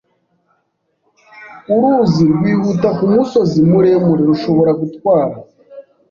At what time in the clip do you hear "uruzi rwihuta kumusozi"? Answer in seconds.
1.73-3.59